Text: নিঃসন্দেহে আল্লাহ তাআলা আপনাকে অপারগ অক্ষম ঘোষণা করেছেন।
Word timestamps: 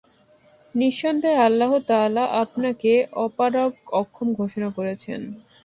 নিঃসন্দেহে 0.75 1.43
আল্লাহ 1.43 1.71
তাআলা 1.89 2.23
আপনাকে 2.43 2.91
অপারগ 3.25 3.71
অক্ষম 3.93 4.27
ঘোষণা 4.33 4.69
করেছেন। 4.77 5.21